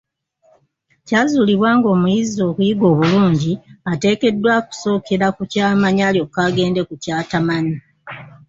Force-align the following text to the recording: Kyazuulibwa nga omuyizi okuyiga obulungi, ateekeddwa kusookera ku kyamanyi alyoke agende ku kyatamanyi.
Kyazuulibwa 1.07 1.69
nga 1.77 1.87
omuyizi 1.95 2.39
okuyiga 2.49 2.85
obulungi, 2.91 3.53
ateekeddwa 3.91 4.53
kusookera 4.67 5.27
ku 5.35 5.43
kyamanyi 5.51 6.01
alyoke 6.09 6.39
agende 6.47 6.81
ku 6.87 6.95
kyatamanyi. 7.03 7.75